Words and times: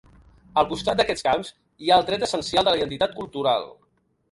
Al 0.61 0.67
costat 0.71 1.01
d’aquests 1.01 1.25
camps, 1.27 1.51
hi 1.85 1.93
ha 1.93 2.01
el 2.03 2.09
tret 2.09 2.27
essencial 2.29 2.69
de 2.69 2.75
la 2.75 2.83
identitat 2.83 3.17
cultural. 3.21 3.71